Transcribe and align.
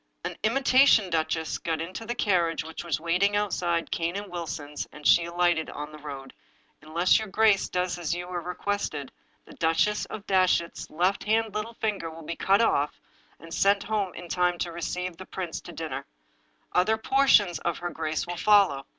An 0.23 0.35
imitation 0.41 1.11
duchess 1.11 1.59
got 1.59 1.79
into 1.79 2.07
the 2.07 2.15
carriage, 2.15 2.63
which 2.63 2.83
was 2.83 2.99
waiting 2.99 3.35
outside 3.35 3.91
Cane 3.91 4.15
and 4.15 4.31
Wilson's, 4.31 4.87
and 4.91 5.05
she 5.05 5.25
alighted 5.25 5.69
on 5.69 5.91
the 5.91 5.99
road. 5.99 6.33
Unless 6.81 7.19
your 7.19 7.27
grace 7.27 7.69
does 7.69 7.99
as 7.99 8.11
you 8.15 8.27
are 8.29 8.41
requested, 8.41 9.11
the 9.45 9.53
Duchess 9.53 10.05
of 10.05 10.25
Datchet's 10.25 10.89
left 10.89 11.23
hand 11.25 11.53
little 11.53 11.75
finger 11.75 12.09
will 12.09 12.23
be 12.23 12.33
at 12.33 12.39
once 12.39 12.47
cut 12.47 12.61
off, 12.61 12.99
and 13.39 13.53
sent 13.53 13.83
home 13.83 14.11
in 14.15 14.27
time 14.27 14.57
to 14.57 14.71
receive 14.71 15.17
the 15.17 15.25
prince 15.27 15.61
to 15.61 15.71
dinner. 15.71 16.07
Other 16.71 16.97
portions 16.97 17.59
of 17.59 17.77
her 17.77 17.91
grace 17.91 18.25
will 18.25 18.37
follow. 18.37 18.87